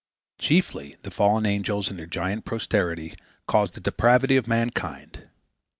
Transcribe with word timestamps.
Chiefly 0.39 0.95
the 1.03 1.11
fallen 1.11 1.45
angels 1.45 1.91
and 1.91 1.99
their 1.99 2.07
giant 2.07 2.43
posterity 2.43 3.13
caused 3.47 3.75
the 3.75 3.79
depravity 3.79 4.35
of 4.35 4.47
mankind. 4.47 5.27